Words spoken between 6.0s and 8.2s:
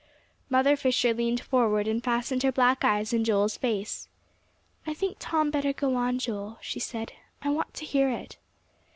Joel," she said. "I want to hear